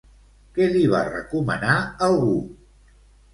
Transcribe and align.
Què 0.53 0.69
li 0.71 0.81
va 0.93 1.01
recomanar 1.09 1.75
algú? 2.09 2.33